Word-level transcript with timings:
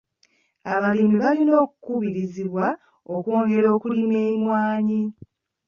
Abalimi 0.73 1.15
balina 1.23 1.53
okukubirizibwa 1.63 2.65
okwongera 3.15 3.67
okulima 3.75 4.17
emmwanyi 4.31 5.01